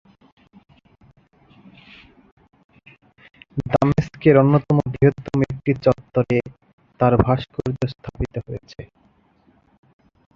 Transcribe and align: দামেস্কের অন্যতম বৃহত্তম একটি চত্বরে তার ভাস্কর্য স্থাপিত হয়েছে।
দামেস্কের 3.71 4.35
অন্যতম 4.37 4.77
বৃহত্তম 4.91 5.39
একটি 5.49 5.71
চত্বরে 5.85 6.37
তার 6.99 7.13
ভাস্কর্য 7.25 7.79
স্থাপিত 7.93 8.33
হয়েছে। 8.45 8.81